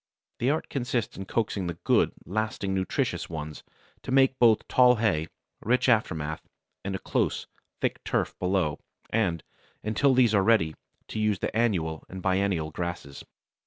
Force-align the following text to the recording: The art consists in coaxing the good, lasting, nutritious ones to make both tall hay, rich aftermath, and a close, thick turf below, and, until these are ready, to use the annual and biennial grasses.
The 0.39 0.49
art 0.49 0.67
consists 0.67 1.15
in 1.15 1.25
coaxing 1.25 1.67
the 1.67 1.77
good, 1.83 2.11
lasting, 2.25 2.73
nutritious 2.73 3.29
ones 3.29 3.63
to 4.01 4.11
make 4.11 4.39
both 4.39 4.67
tall 4.67 4.95
hay, 4.95 5.27
rich 5.61 5.87
aftermath, 5.87 6.41
and 6.83 6.95
a 6.95 6.97
close, 6.97 7.45
thick 7.81 8.03
turf 8.03 8.33
below, 8.39 8.79
and, 9.11 9.43
until 9.83 10.15
these 10.15 10.33
are 10.33 10.41
ready, 10.41 10.73
to 11.09 11.19
use 11.19 11.37
the 11.37 11.55
annual 11.55 12.03
and 12.09 12.23
biennial 12.23 12.71
grasses. 12.71 13.23